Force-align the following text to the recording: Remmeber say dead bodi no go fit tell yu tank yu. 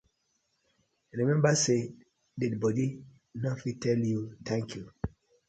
Remmeber 1.17 1.55
say 1.63 1.81
dead 2.39 2.53
bodi 2.59 2.87
no 3.41 3.49
go 3.49 3.59
fit 3.61 3.77
tell 3.83 4.01
yu 4.11 4.21
tank 4.47 4.67
yu. 4.75 4.83